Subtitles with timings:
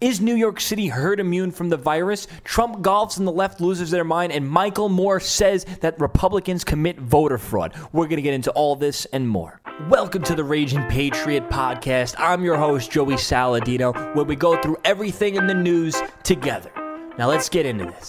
[0.00, 2.26] Is New York City herd immune from the virus?
[2.42, 6.98] Trump golfs and the left loses their mind, and Michael Moore says that Republicans commit
[6.98, 7.74] voter fraud.
[7.92, 9.60] We're going to get into all this and more.
[9.90, 12.14] Welcome to the Raging Patriot podcast.
[12.16, 16.72] I'm your host, Joey Saladino, where we go through everything in the news together.
[17.18, 18.08] Now let's get into this.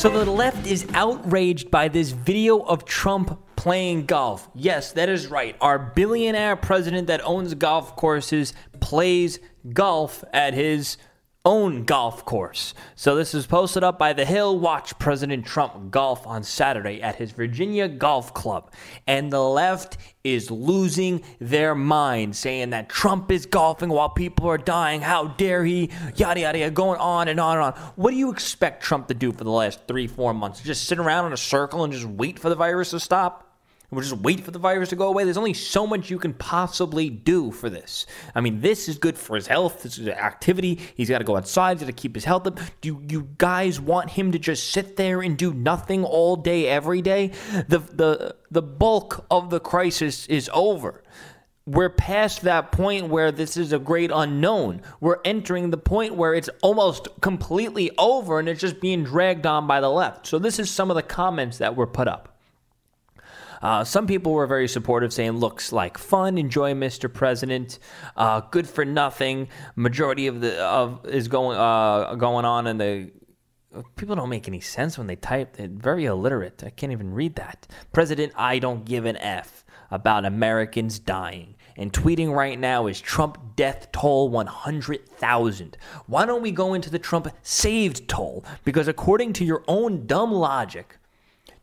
[0.00, 4.48] So the left is outraged by this video of Trump playing golf.
[4.54, 5.56] Yes, that is right.
[5.60, 9.40] Our billionaire president that owns golf courses plays
[9.72, 10.96] golf at his
[11.44, 12.72] own golf course.
[12.94, 14.58] So this is posted up by The Hill.
[14.58, 18.72] Watch President Trump golf on Saturday at his Virginia Golf Club.
[19.06, 24.56] And the left is losing their mind, saying that Trump is golfing while people are
[24.56, 25.02] dying.
[25.02, 25.90] How dare he?
[26.16, 27.72] Yada, yada, yada, going on and on and on.
[27.96, 30.62] What do you expect Trump to do for the last three, four months?
[30.62, 33.53] Just sit around in a circle and just wait for the virus to stop?
[33.90, 35.24] We'll just wait for the virus to go away.
[35.24, 38.06] There's only so much you can possibly do for this.
[38.34, 39.82] I mean, this is good for his health.
[39.82, 40.80] This is activity.
[40.96, 41.78] He's got to go outside.
[41.78, 42.58] He's got to keep his health up.
[42.80, 47.02] Do you guys want him to just sit there and do nothing all day, every
[47.02, 47.28] day?
[47.68, 51.02] The the the bulk of the crisis is over.
[51.66, 54.82] We're past that point where this is a great unknown.
[55.00, 59.66] We're entering the point where it's almost completely over and it's just being dragged on
[59.66, 60.26] by the left.
[60.26, 62.33] So this is some of the comments that were put up.
[63.64, 66.36] Uh, some people were very supportive, saying, "Looks like fun.
[66.36, 67.12] Enjoy, Mr.
[67.12, 67.78] President.
[68.14, 69.48] Uh, good for nothing.
[69.74, 73.10] Majority of the of is going uh, going on in the."
[73.96, 75.56] People don't make any sense when they type.
[75.56, 76.62] They're very illiterate.
[76.64, 77.66] I can't even read that.
[77.90, 81.56] President, I don't give an F about Americans dying.
[81.76, 85.76] And tweeting right now is Trump death toll 100,000.
[86.06, 88.44] Why don't we go into the Trump saved toll?
[88.64, 90.98] Because according to your own dumb logic,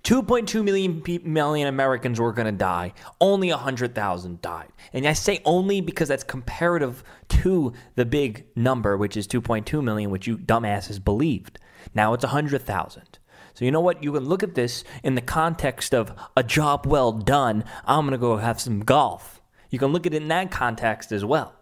[0.03, 2.93] 2.2 million, million Americans were going to die.
[3.19, 4.71] Only 100,000 died.
[4.93, 10.09] And I say only because that's comparative to the big number, which is 2.2 million,
[10.09, 11.59] which you dumbasses believed.
[11.93, 13.19] Now it's 100,000.
[13.53, 14.03] So you know what?
[14.03, 17.63] You can look at this in the context of a job well done.
[17.85, 19.41] I'm going to go have some golf.
[19.69, 21.53] You can look at it in that context as well.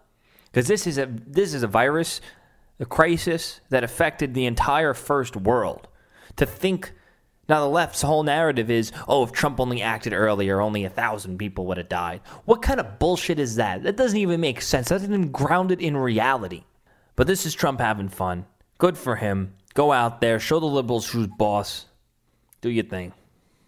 [0.46, 2.20] Because this is a this is a virus,
[2.80, 5.88] a crisis that affected the entire first world.
[6.36, 6.92] To think
[7.50, 11.36] now, the left's whole narrative is, oh, if Trump only acted earlier, only a thousand
[11.36, 12.20] people would have died.
[12.44, 13.82] What kind of bullshit is that?
[13.82, 14.88] That doesn't even make sense.
[14.88, 16.62] That doesn't even ground it in reality.
[17.16, 18.46] But this is Trump having fun.
[18.78, 19.54] Good for him.
[19.74, 21.86] Go out there, show the liberals who's boss.
[22.60, 23.14] Do your thing.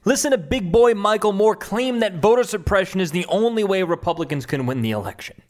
[0.04, 4.46] Listen to big boy Michael Moore claim that voter suppression is the only way Republicans
[4.46, 5.42] can win the election.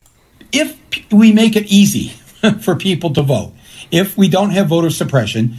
[0.53, 0.78] If
[1.12, 2.09] we make it easy
[2.62, 3.53] for people to vote,
[3.91, 5.56] if we don't have voter suppression,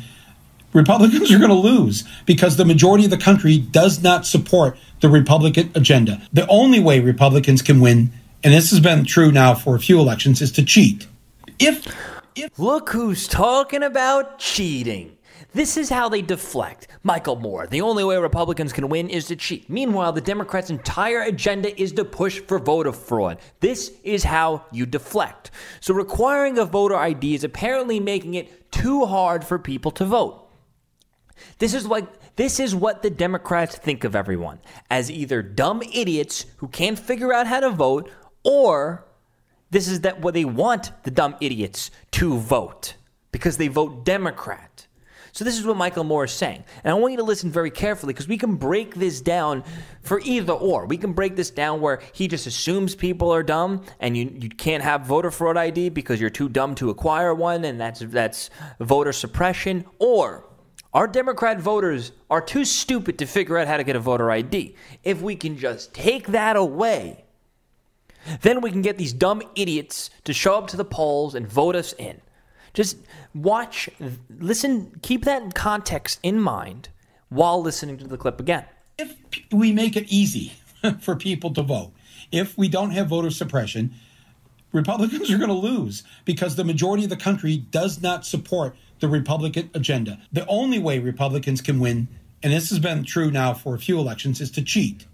[0.73, 5.09] Republicans are going to lose because the majority of the country does not support the
[5.09, 6.21] Republican agenda.
[6.33, 8.11] The only way Republicans can win,
[8.43, 11.07] and this has been true now for a few elections, is to cheat.
[11.59, 11.87] If,
[12.35, 15.17] if Look who's talking about cheating.
[15.53, 16.87] This is how they deflect.
[17.03, 19.69] Michael Moore, the only way Republicans can win is to cheat.
[19.69, 23.37] Meanwhile, the Democrats' entire agenda is to push for voter fraud.
[23.59, 25.51] This is how you deflect.
[25.79, 30.42] So, requiring a voter ID is apparently making it too hard for people to vote.
[31.59, 36.45] This is like this is what the Democrats think of everyone as either dumb idiots
[36.57, 38.09] who can't figure out how to vote
[38.43, 39.05] or
[39.69, 42.95] this is that what they want the dumb idiots to vote
[43.31, 44.87] because they vote Democrat.
[45.33, 46.63] So this is what Michael Moore is saying.
[46.83, 49.63] And I want you to listen very carefully because we can break this down
[50.03, 50.85] for either or.
[50.85, 54.49] We can break this down where he just assumes people are dumb and you, you
[54.49, 58.51] can't have voter fraud ID because you're too dumb to acquire one and that's that's
[58.79, 60.45] voter suppression or
[60.93, 64.75] our Democrat voters are too stupid to figure out how to get a voter ID.
[65.03, 67.25] If we can just take that away,
[68.41, 71.75] then we can get these dumb idiots to show up to the polls and vote
[71.75, 72.21] us in.
[72.73, 72.97] Just
[73.33, 73.89] watch,
[74.39, 76.89] listen, keep that context in mind
[77.29, 78.65] while listening to the clip again.
[78.97, 79.15] If
[79.51, 80.53] we make it easy
[80.99, 81.91] for people to vote,
[82.31, 83.93] if we don't have voter suppression,
[84.73, 89.07] Republicans are going to lose because the majority of the country does not support the
[89.07, 90.19] Republican agenda.
[90.31, 92.07] The only way Republicans can win,
[92.41, 95.05] and this has been true now for a few elections, is to cheat.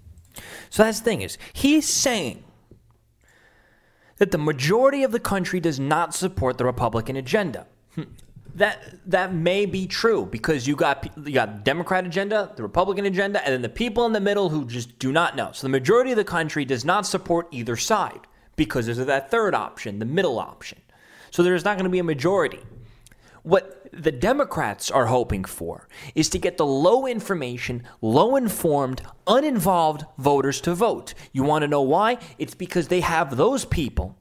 [0.70, 2.44] So that's the thing is he's saying
[4.18, 7.68] that the majority of the country does not support the Republican agenda.
[7.96, 8.04] Hmm.
[8.56, 13.06] That that may be true because you got you got the Democrat agenda, the Republican
[13.06, 15.52] agenda, and then the people in the middle who just do not know.
[15.54, 18.22] So the majority of the country does not support either side
[18.60, 20.80] because there's that third option, the middle option.
[21.32, 22.60] So there's not going to be a majority.
[23.44, 30.04] What the Democrats are hoping for is to get the low information, low informed, uninvolved
[30.18, 31.14] voters to vote.
[31.32, 32.18] You want to know why?
[32.38, 34.18] It's because they have those people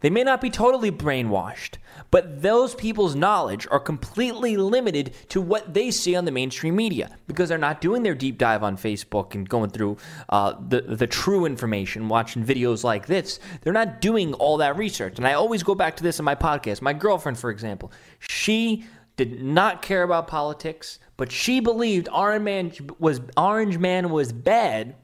[0.00, 1.74] They may not be totally brainwashed,
[2.10, 7.16] but those people's knowledge are completely limited to what they see on the mainstream media
[7.26, 9.96] because they're not doing their deep dive on Facebook and going through
[10.28, 13.40] uh, the the true information, watching videos like this.
[13.62, 15.18] They're not doing all that research.
[15.18, 16.82] And I always go back to this in my podcast.
[16.82, 18.84] My girlfriend, for example, she
[19.16, 24.94] did not care about politics, but she believed Orange Man was Orange Man was bad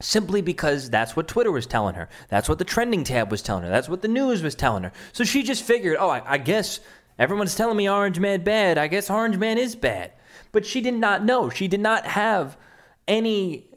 [0.00, 2.08] simply because that's what Twitter was telling her.
[2.28, 3.70] That's what the trending tab was telling her.
[3.70, 4.92] That's what the news was telling her.
[5.12, 6.80] So she just figured, oh, I, I guess
[7.18, 8.78] everyone's telling me Orange Man bad.
[8.78, 10.12] I guess Orange Man is bad.
[10.52, 11.50] But she did not know.
[11.50, 12.56] She did not have
[13.06, 13.70] any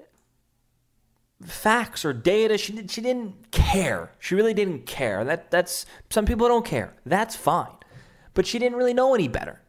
[1.44, 2.58] facts or data.
[2.58, 4.12] She did, she didn't care.
[4.20, 5.24] She really didn't care.
[5.24, 6.94] That that's some people don't care.
[7.06, 7.72] That's fine.
[8.34, 9.62] But she didn't really know any better.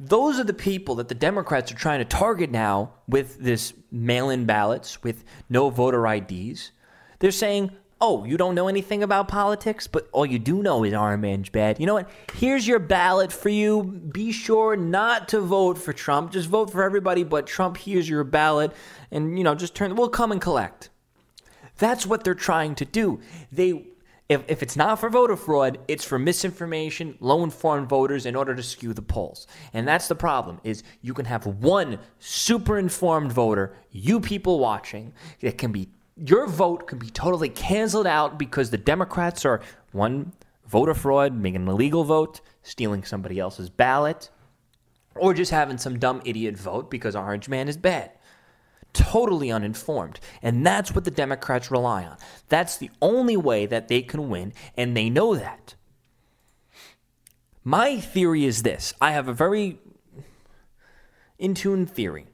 [0.00, 4.30] Those are the people that the Democrats are trying to target now with this mail
[4.30, 6.70] in ballots, with no voter IDs.
[7.18, 10.94] They're saying, oh, you don't know anything about politics, but all you do know is
[10.94, 11.80] Orange bad.
[11.80, 12.08] You know what?
[12.34, 13.82] Here's your ballot for you.
[13.82, 16.30] Be sure not to vote for Trump.
[16.30, 17.76] Just vote for everybody but Trump.
[17.76, 18.72] Here's your ballot.
[19.10, 20.90] And, you know, just turn, we'll come and collect.
[21.78, 23.20] That's what they're trying to do.
[23.50, 23.86] They
[24.28, 28.54] if, if it's not for voter fraud, it's for misinformation, low informed voters in order
[28.54, 29.46] to skew the polls.
[29.72, 35.14] And that's the problem is you can have one super informed voter, you people watching,
[35.40, 35.88] that can be
[36.20, 39.60] your vote can be totally canceled out because the Democrats are
[39.92, 40.32] one
[40.66, 44.28] voter fraud, making an illegal vote, stealing somebody else's ballot,
[45.14, 48.10] or just having some dumb idiot vote because Orange Man is bad
[48.92, 50.20] totally uninformed.
[50.42, 52.16] And that's what the Democrats rely on.
[52.48, 55.74] That's the only way that they can win, and they know that.
[57.64, 59.78] My theory is this I have a very
[61.38, 62.26] in tune theory.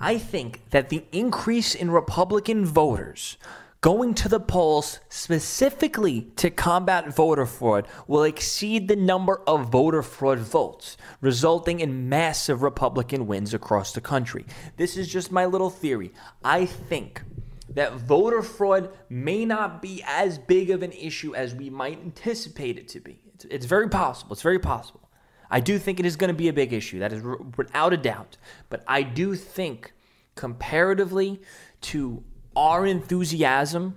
[0.00, 3.36] I think that the increase in Republican voters
[3.80, 10.02] going to the polls specifically to combat voter fraud will exceed the number of voter
[10.02, 14.44] fraud votes, resulting in massive Republican wins across the country.
[14.76, 16.12] This is just my little theory.
[16.42, 17.22] I think
[17.70, 22.78] that voter fraud may not be as big of an issue as we might anticipate
[22.78, 23.20] it to be.
[23.34, 24.32] It's, it's very possible.
[24.32, 25.08] It's very possible.
[25.50, 26.98] I do think it is going to be a big issue.
[26.98, 27.22] That is
[27.56, 28.36] without a doubt.
[28.68, 29.92] But I do think
[30.34, 31.40] comparatively
[31.80, 32.22] to
[32.58, 33.94] our enthusiasm,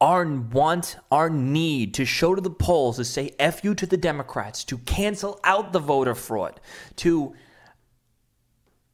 [0.00, 3.96] our want, our need to show to the polls to say F you to the
[3.96, 6.58] Democrats, to cancel out the voter fraud,
[6.96, 7.32] to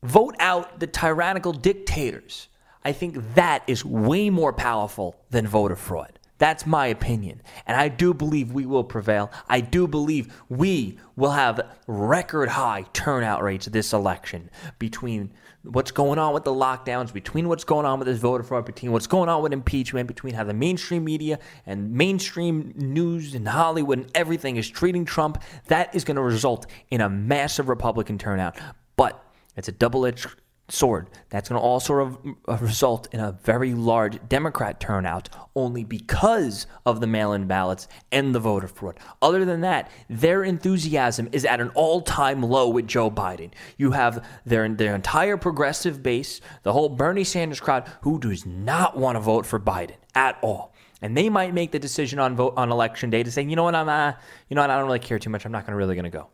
[0.02, 2.48] vote out the tyrannical dictators.
[2.84, 6.15] I think that is way more powerful than voter fraud.
[6.38, 7.40] That's my opinion.
[7.66, 9.30] And I do believe we will prevail.
[9.48, 16.18] I do believe we will have record high turnout rates this election between what's going
[16.18, 19.28] on with the lockdowns, between what's going on with this voter fraud, between what's going
[19.28, 24.56] on with impeachment, between how the mainstream media and mainstream news and Hollywood and everything
[24.56, 25.42] is treating Trump.
[25.68, 28.58] That is going to result in a massive Republican turnout.
[28.96, 29.22] But
[29.56, 30.28] it's a double edged
[30.68, 31.08] sword.
[31.30, 36.66] That's going to also re- uh, result in a very large Democrat turnout only because
[36.84, 38.98] of the mail in ballots and the voter fraud.
[39.22, 43.52] Other than that, their enthusiasm is at an all time low with Joe Biden.
[43.76, 48.96] You have their, their entire progressive base, the whole Bernie Sanders crowd, who does not
[48.96, 50.74] want to vote for Biden at all.
[51.02, 53.64] And they might make the decision on vote on election day to say, you know
[53.64, 54.12] what, I'm, uh,
[54.48, 55.44] you know what, I don't really care too much.
[55.44, 56.28] I'm not to really going to go.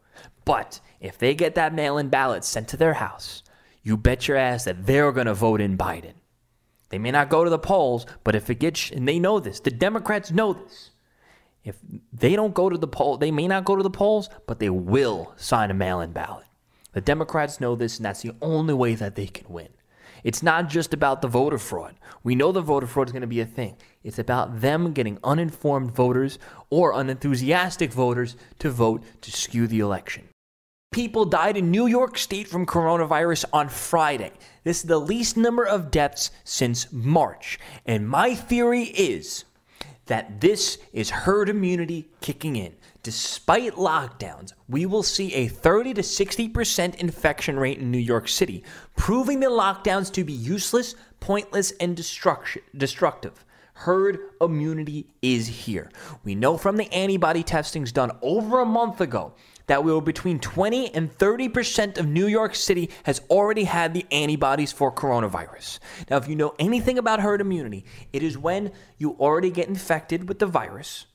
[0.44, 3.42] But if they get that mail-in ballot sent to their house,
[3.82, 6.14] you bet your ass that they're going to vote in Biden.
[6.90, 9.60] They may not go to the polls, but if it gets, and they know this,
[9.60, 10.90] the Democrats know this.
[11.64, 11.76] If
[12.12, 14.68] they don't go to the poll, they may not go to the polls, but they
[14.68, 16.46] will sign a mail in ballot.
[16.92, 19.68] The Democrats know this, and that's the only way that they can win.
[20.22, 21.94] It's not just about the voter fraud.
[22.22, 23.76] We know the voter fraud is going to be a thing.
[24.04, 26.38] It's about them getting uninformed voters
[26.70, 30.28] or unenthusiastic voters to vote to skew the election
[30.92, 34.30] people died in New York State from coronavirus on Friday.
[34.62, 37.58] This is the least number of deaths since March.
[37.84, 39.44] And my theory is
[40.06, 42.74] that this is herd immunity kicking in.
[43.02, 48.62] Despite lockdowns, we will see a 30 to 60% infection rate in New York City,
[48.94, 53.44] proving the lockdowns to be useless, pointless, and destructive.
[53.74, 55.90] Herd immunity is here.
[56.22, 59.34] We know from the antibody testings done over a month ago
[59.72, 64.04] that we were between 20 and 30% of New York City has already had the
[64.12, 65.78] antibodies for coronavirus.
[66.10, 70.28] Now, if you know anything about herd immunity, it is when you already get infected
[70.28, 71.06] with the virus,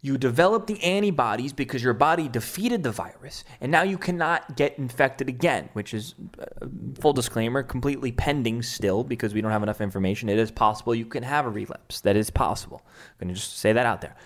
[0.00, 4.76] you develop the antibodies because your body defeated the virus, and now you cannot get
[4.76, 6.66] infected again, which is, uh,
[7.00, 10.28] full disclaimer, completely pending still because we don't have enough information.
[10.28, 12.00] It is possible you can have a relapse.
[12.00, 12.82] That is possible.
[12.84, 14.16] I'm going to just say that out there.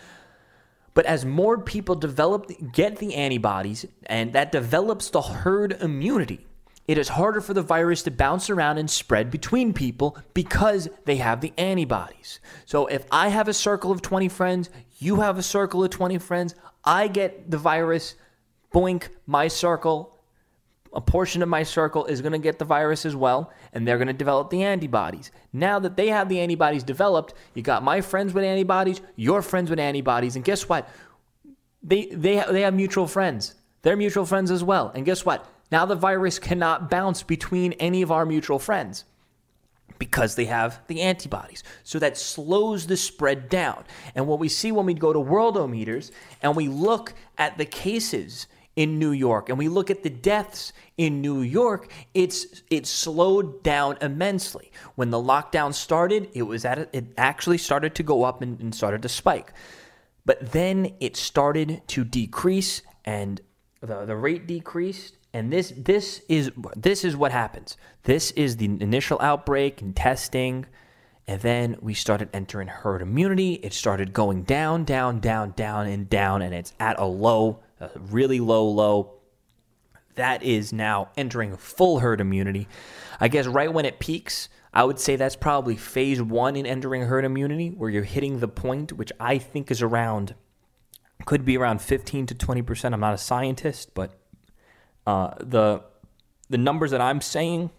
[0.94, 6.46] But as more people develop, get the antibodies, and that develops the herd immunity,
[6.88, 11.16] it is harder for the virus to bounce around and spread between people because they
[11.16, 12.40] have the antibodies.
[12.66, 14.68] So if I have a circle of 20 friends,
[14.98, 18.16] you have a circle of 20 friends, I get the virus,
[18.74, 20.11] boink, my circle,
[20.94, 23.98] a portion of my circle is going to get the virus as well, and they're
[23.98, 25.30] going to develop the antibodies.
[25.52, 29.70] Now that they have the antibodies developed, you got my friends with antibodies, your friends
[29.70, 30.88] with antibodies, and guess what?
[31.82, 33.54] They, they, they have mutual friends.
[33.82, 34.92] They're mutual friends as well.
[34.94, 35.46] And guess what?
[35.70, 39.04] Now the virus cannot bounce between any of our mutual friends
[39.98, 41.62] because they have the antibodies.
[41.82, 43.84] So that slows the spread down.
[44.14, 46.10] And what we see when we go to worldometers
[46.42, 48.46] and we look at the cases
[48.76, 53.62] in New York and we look at the deaths in New York, it's it slowed
[53.62, 54.72] down immensely.
[54.94, 58.58] When the lockdown started, it was at a, it actually started to go up and,
[58.60, 59.52] and started to spike.
[60.24, 63.40] But then it started to decrease and
[63.80, 67.76] the, the rate decreased and this this is this is what happens.
[68.02, 70.66] This is the initial outbreak and testing,
[71.26, 73.54] and then we started entering herd immunity.
[73.54, 77.60] It started going down, down, down, down, and down, and it's at a low,
[77.96, 79.14] really low low.
[80.14, 82.68] That is now entering full herd immunity.
[83.20, 87.02] I guess right when it peaks, I would say that's probably phase one in entering
[87.02, 90.34] herd immunity, where you're hitting the point, which I think is around,
[91.24, 92.92] could be around 15 to 20%.
[92.92, 94.12] I'm not a scientist, but
[95.06, 95.82] uh, the
[96.48, 97.70] the numbers that I'm saying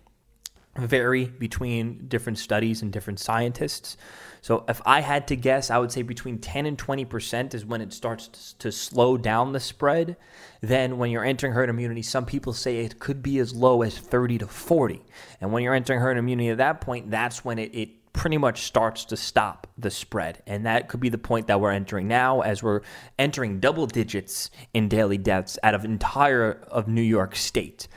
[0.77, 3.97] vary between different studies and different scientists.
[4.41, 7.79] So if I had to guess, I would say between 10 and 20% is when
[7.79, 10.17] it starts to slow down the spread.
[10.61, 13.97] Then when you're entering herd immunity, some people say it could be as low as
[13.97, 15.01] 30 to 40.
[15.39, 18.63] And when you're entering herd immunity at that point, that's when it, it pretty much
[18.63, 20.41] starts to stop the spread.
[20.45, 22.81] And that could be the point that we're entering now as we're
[23.17, 27.87] entering double digits in daily deaths out of entire of New York state.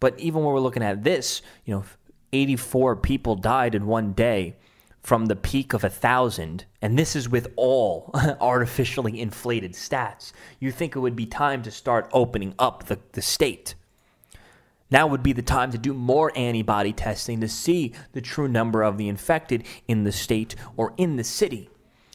[0.00, 1.84] But even when we're looking at this, you know,
[2.32, 4.56] 84 people died in one day
[5.02, 8.10] from the peak of a thousand, and this is with all
[8.40, 10.32] artificially inflated stats.
[10.58, 13.74] You think it would be time to start opening up the, the state.
[14.90, 18.82] Now would be the time to do more antibody testing to see the true number
[18.82, 21.69] of the infected in the state or in the city.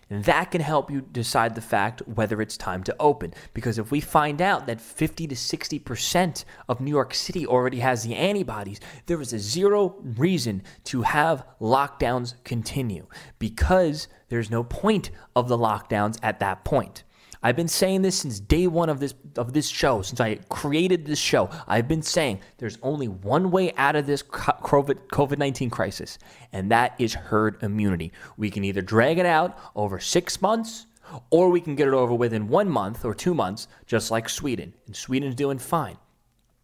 [0.09, 3.33] That can help you decide the fact whether it's time to open.
[3.53, 8.03] Because if we find out that 50 to 60% of New York City already has
[8.03, 13.07] the antibodies, there is a zero reason to have lockdowns continue
[13.39, 17.03] because there's no point of the lockdowns at that point.
[17.45, 21.05] I've been saying this since day one of this of this show, since I created
[21.05, 21.47] this show.
[21.67, 26.17] I've been saying there's only one way out of this COVID nineteen crisis,
[26.51, 28.11] and that is herd immunity.
[28.35, 30.87] We can either drag it out over six months,
[31.29, 34.73] or we can get it over within one month or two months, just like Sweden.
[34.87, 35.97] And Sweden's doing fine.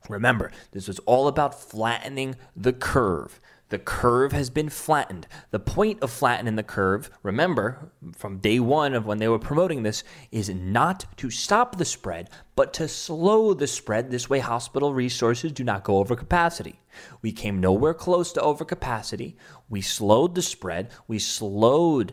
[0.09, 3.39] Remember, this was all about flattening the curve.
[3.71, 5.27] The curve has been flattened.
[5.51, 9.83] The point of flattening the curve, remember, from day one of when they were promoting
[9.83, 14.11] this, is not to stop the spread, but to slow the spread.
[14.11, 16.81] This way, hospital resources do not go over capacity.
[17.21, 19.35] We came nowhere close to overcapacity.
[19.69, 20.91] We slowed the spread.
[21.07, 22.11] We slowed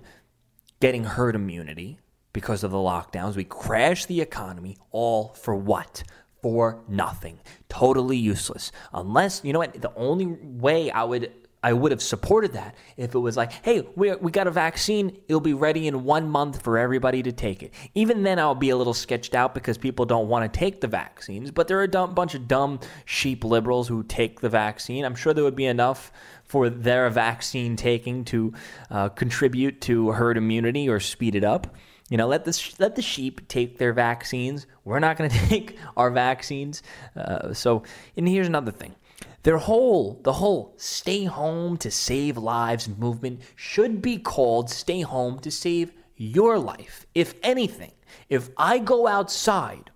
[0.79, 1.99] getting herd immunity
[2.33, 3.35] because of the lockdowns.
[3.35, 6.05] We crashed the economy, all for what?
[6.41, 7.41] For nothing.
[7.69, 8.71] Totally useless.
[8.93, 13.15] Unless, you know what, the only way I would I would have supported that if
[13.15, 16.63] it was like, hey, we, we got a vaccine, it'll be ready in one month
[16.63, 17.75] for everybody to take it.
[17.95, 20.87] Even then, I'll be a little sketched out because people don't want to take the
[20.87, 25.05] vaccines, but there are a dumb, bunch of dumb sheep liberals who take the vaccine.
[25.05, 26.13] I'm sure there would be enough
[26.45, 28.53] for their vaccine taking to
[28.91, 31.77] uh, contribute to herd immunity or speed it up.
[32.09, 34.67] You know, let the let the sheep take their vaccines.
[34.85, 36.83] We're not going to take our vaccines.
[37.15, 37.83] Uh, so,
[38.17, 38.95] and here's another thing
[39.43, 45.39] their whole, the whole stay home to save lives movement should be called stay home
[45.41, 47.07] to save your life.
[47.15, 47.93] If anything,
[48.29, 49.91] if I go outside,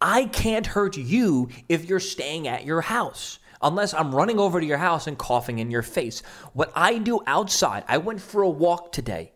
[0.00, 4.66] I can't hurt you if you're staying at your house unless I'm running over to
[4.66, 6.22] your house and coughing in your face.
[6.52, 9.32] What I do outside, I went for a walk today.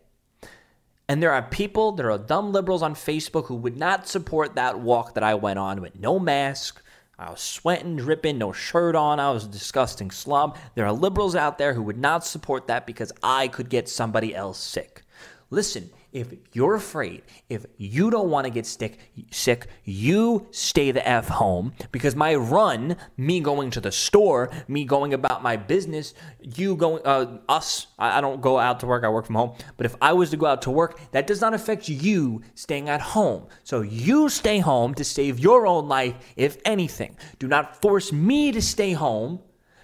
[1.07, 4.79] And there are people, there are dumb liberals on Facebook who would not support that
[4.79, 6.83] walk that I went on with no mask,
[7.19, 9.19] I was sweating, dripping, no shirt on.
[9.19, 10.57] I was a disgusting slob.
[10.75, 14.33] There are liberals out there who would not support that because I could get somebody
[14.33, 15.03] else sick.
[15.51, 18.99] Listen, if you're afraid, if you don't want to get sick,
[19.31, 24.85] sick, you stay the f home because my run, me going to the store, me
[24.85, 29.03] going about my business, you going, uh, us, I, I don't go out to work,
[29.03, 29.55] I work from home.
[29.77, 32.87] But if I was to go out to work, that does not affect you staying
[32.87, 33.47] at home.
[33.63, 37.17] So you stay home to save your own life, if anything.
[37.39, 39.39] Do not force me to stay home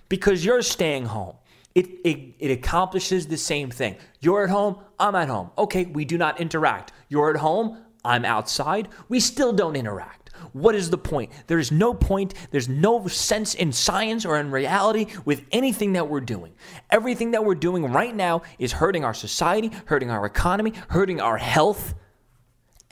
[0.10, 1.36] because you're staying home
[1.76, 3.98] it, it, it accomplishes the same thing.
[4.22, 5.52] You're at home, I'm at home.
[5.58, 6.94] Okay, we do not interact.
[7.10, 8.88] You're at home, I'm outside.
[9.10, 10.30] We still don't interact.
[10.54, 11.32] What is the point?
[11.48, 16.08] There is no point, there's no sense in science or in reality with anything that
[16.08, 16.54] we're doing.
[16.90, 21.38] Everything that we're doing right now is hurting our society, hurting our economy, hurting our
[21.38, 21.94] health.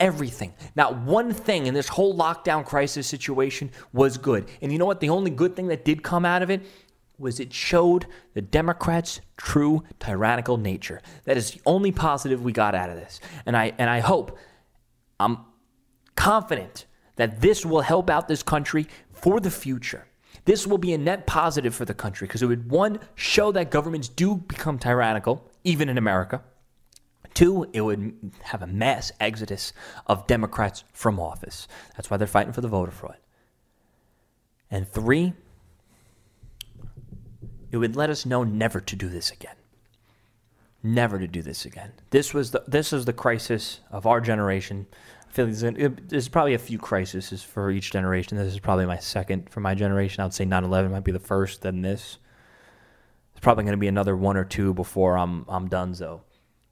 [0.00, 0.52] Everything.
[0.74, 4.50] Not one thing in this whole lockdown crisis situation was good.
[4.60, 5.00] And you know what?
[5.00, 6.62] The only good thing that did come out of it
[7.18, 11.00] was it showed the Democrats' true tyrannical nature.
[11.24, 13.20] That is the only positive we got out of this.
[13.46, 14.38] And I and I hope
[15.20, 15.38] I'm
[16.16, 20.06] confident that this will help out this country for the future.
[20.44, 23.70] This will be a net positive for the country because it would one show that
[23.70, 26.42] governments do become tyrannical even in America.
[27.32, 29.72] Two, it would have a mass exodus
[30.06, 31.66] of Democrats from office.
[31.96, 33.16] That's why they're fighting for the voter fraud.
[34.70, 35.32] And three,
[37.74, 39.56] it would let us know never to do this again.
[40.80, 41.90] Never to do this again.
[42.10, 44.86] This was the this is the crisis of our generation.
[45.28, 48.38] I feel like there's, probably a few crises for each generation.
[48.38, 50.20] This is probably my second for my generation.
[50.20, 52.18] I would say 9/11 might be the first, then this.
[53.32, 56.22] There's probably going to be another one or two before I'm I'm done though.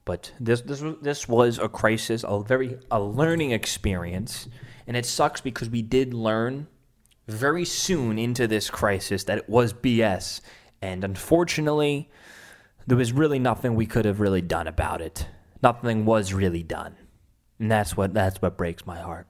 [0.05, 4.47] But this this was this was a crisis, a very a learning experience,
[4.87, 6.67] and it sucks because we did learn
[7.27, 10.39] very soon into this crisis that it was BS
[10.83, 12.09] and unfortunately,
[12.85, 15.27] there was really nothing we could have really done about it.
[15.61, 16.97] Nothing was really done.
[17.57, 19.25] And that's what that's what breaks my heart.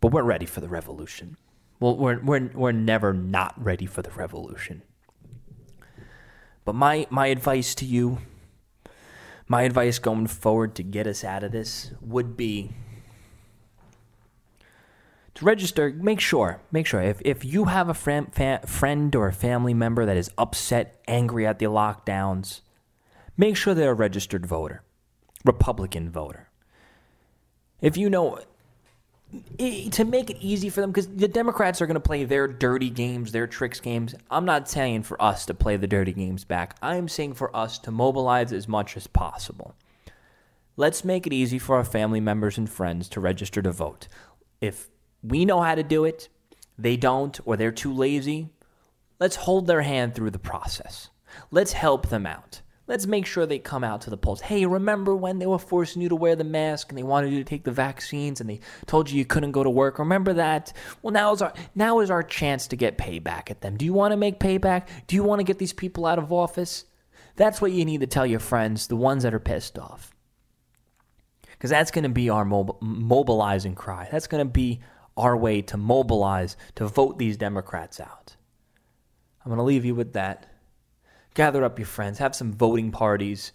[0.00, 1.36] But we're ready for the revolution.
[1.78, 4.80] Well, we're we're we're never not ready for the revolution.
[6.64, 8.16] But my my advice to you,
[9.46, 12.70] my advice going forward to get us out of this would be
[15.42, 18.32] register, make sure, make sure if, if you have a friend,
[18.66, 22.60] friend or a family member that is upset, angry at the lockdowns,
[23.36, 24.82] make sure they're a registered voter,
[25.44, 26.48] Republican voter.
[27.80, 28.40] If you know,
[29.58, 32.90] to make it easy for them, because the Democrats are going to play their dirty
[32.90, 34.14] games, their tricks games.
[34.30, 36.76] I'm not saying for us to play the dirty games back.
[36.82, 39.74] I'm saying for us to mobilize as much as possible.
[40.76, 44.08] Let's make it easy for our family members and friends to register to vote.
[44.60, 44.88] If
[45.22, 46.28] we know how to do it,
[46.78, 48.50] they don't, or they're too lazy.
[49.18, 51.10] Let's hold their hand through the process.
[51.50, 52.62] Let's help them out.
[52.90, 54.40] Let's make sure they come out to the polls.
[54.40, 57.38] Hey, remember when they were forcing you to wear the mask and they wanted you
[57.38, 60.00] to take the vaccines and they told you you couldn't go to work?
[60.00, 60.72] Remember that?
[61.00, 63.76] Well, now is our now is our chance to get payback at them.
[63.76, 64.88] Do you want to make payback?
[65.06, 66.84] Do you want to get these people out of office?
[67.36, 70.12] That's what you need to tell your friends, the ones that are pissed off.
[71.52, 74.08] Because that's going to be our mob- mobilizing cry.
[74.10, 74.80] That's going to be
[75.20, 78.36] our way to mobilize to vote these Democrats out.
[79.44, 80.46] I'm going to leave you with that.
[81.34, 83.52] Gather up your friends, have some voting parties.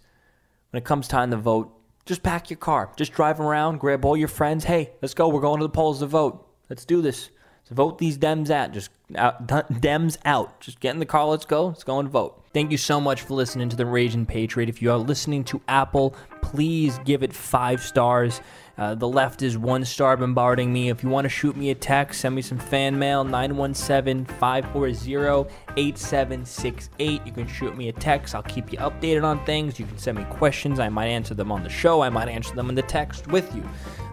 [0.70, 1.72] When it comes time to vote,
[2.06, 2.90] just pack your car.
[2.96, 4.64] Just drive around, grab all your friends.
[4.64, 5.28] Hey, let's go.
[5.28, 6.48] We're going to the polls to vote.
[6.70, 7.30] Let's do this.
[7.64, 8.72] So vote these Dems out.
[8.72, 10.60] Just out, Dems out.
[10.60, 11.26] Just get in the car.
[11.26, 11.66] Let's go.
[11.68, 12.42] Let's go and vote.
[12.52, 14.68] Thank you so much for listening to the Raging Patriot.
[14.68, 18.40] If you are listening to Apple, please give it five stars.
[18.78, 20.88] Uh, the left is one star bombarding me.
[20.88, 25.50] If you want to shoot me a text, send me some fan mail 917 540
[25.76, 27.26] 8768.
[27.26, 28.34] You can shoot me a text.
[28.34, 29.78] I'll keep you updated on things.
[29.78, 30.80] You can send me questions.
[30.80, 32.02] I might answer them on the show.
[32.02, 33.66] I might answer them in the text with you.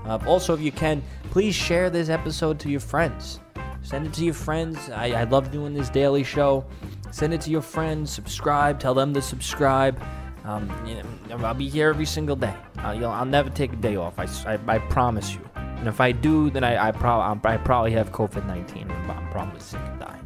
[0.06, 1.02] Uh, also, if you can,
[1.32, 3.40] please share this episode to your friends.
[3.84, 4.90] Send it to your friends.
[4.90, 6.66] I, I love doing this daily show.
[7.12, 8.12] Send it to your friends.
[8.12, 8.80] Subscribe.
[8.80, 10.02] Tell them to subscribe.
[10.46, 12.56] Um, you know, I'll be here every single day.
[12.78, 14.18] I'll, I'll never take a day off.
[14.18, 15.42] I, I, I, promise you.
[15.56, 18.92] And if I do, then I, I, I probably have COVID 19.
[18.92, 20.20] I'm probably sick and dying.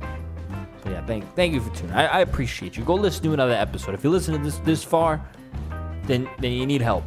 [0.84, 1.93] So yeah, thank, thank you for tuning.
[1.93, 2.84] I, I appreciate you.
[2.84, 3.93] Go listen to another episode.
[3.93, 5.22] If you listen to this this far,
[6.04, 7.04] then then you need help.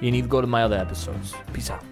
[0.00, 1.34] You need to go to my other episodes.
[1.52, 1.84] Peace out.